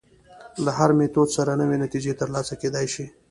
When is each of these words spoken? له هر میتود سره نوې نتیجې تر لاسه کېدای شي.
له 0.63 0.71
هر 0.77 0.89
میتود 0.97 1.29
سره 1.37 1.51
نوې 1.61 1.77
نتیجې 1.83 2.13
تر 2.19 2.27
لاسه 2.35 2.53
کېدای 2.61 2.87
شي. 2.93 3.05